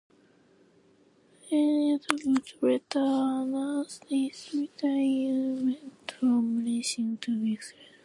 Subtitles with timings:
[1.51, 2.25] Ernie would
[2.59, 7.97] later announce his retirement from racing two weeks later.